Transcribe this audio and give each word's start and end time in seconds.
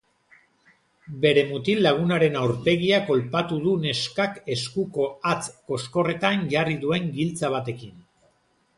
Bere 1.25 1.43
mutil-lagunaren 1.49 2.39
aurpegia 2.45 3.01
kolpatu 3.11 3.61
du 3.67 3.75
neskak 3.85 4.43
eskuko 4.57 5.09
hatz-koskorretan 5.35 6.51
jarri 6.57 6.83
duen 6.87 7.11
giltza 7.21 7.57
batekin. 7.59 7.99